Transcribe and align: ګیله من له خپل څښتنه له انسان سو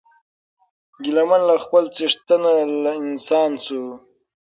ګیله 1.01 1.23
من 1.29 1.41
له 1.49 1.55
خپل 1.63 1.83
څښتنه 1.95 2.51
له 2.83 2.91
انسان 3.03 3.51
سو 3.65 3.81